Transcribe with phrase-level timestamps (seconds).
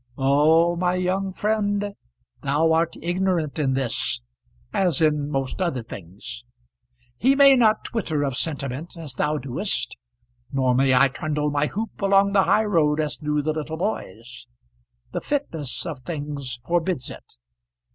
[0.17, 1.93] Oh, my young friend!
[2.41, 4.19] thou art ignorant in this
[4.73, 6.43] as in most other things.
[7.17, 9.95] He may not twitter of sentiment, as thou doest;
[10.51, 14.47] nor may I trundle my hoop along the high road as do the little boys.
[15.11, 17.37] The fitness of things forbids it.